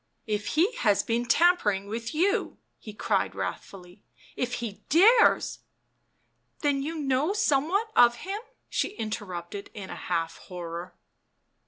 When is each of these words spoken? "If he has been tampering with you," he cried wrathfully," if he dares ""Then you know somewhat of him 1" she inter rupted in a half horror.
"If 0.25 0.47
he 0.57 0.73
has 0.77 1.03
been 1.03 1.27
tampering 1.27 1.85
with 1.85 2.15
you," 2.15 2.57
he 2.79 2.91
cried 2.91 3.35
wrathfully," 3.35 4.03
if 4.35 4.53
he 4.53 4.81
dares 4.89 5.59
""Then 6.63 6.81
you 6.81 6.95
know 6.95 7.33
somewhat 7.33 7.91
of 7.95 8.15
him 8.15 8.39
1" 8.41 8.43
she 8.71 8.97
inter 8.97 9.27
rupted 9.27 9.69
in 9.75 9.91
a 9.91 9.95
half 9.95 10.37
horror. 10.37 10.95